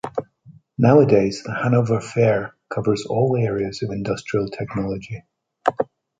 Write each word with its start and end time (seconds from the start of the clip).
Nowadays, 0.79 1.43
the 1.45 1.53
Hanover 1.53 2.01
Fair 2.01 2.55
covers 2.73 3.05
all 3.05 3.37
areas 3.37 3.83
of 3.83 3.91
industrial 3.91 4.47
technology. 4.49 5.23